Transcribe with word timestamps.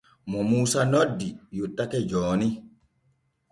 Mo 0.29 0.39
Muusa 0.47 0.81
noddi 0.93 1.27
yottake 1.57 1.99
jooni. 2.09 2.47